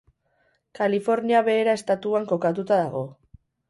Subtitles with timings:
[0.79, 3.09] Kalifornia Beherea estatuan kokatua dago.